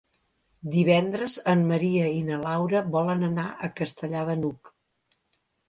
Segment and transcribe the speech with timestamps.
[0.75, 4.77] Divendres en Maria i na Laura volen anar a Castellar de n'Hug.